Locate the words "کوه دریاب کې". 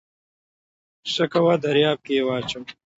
1.33-2.25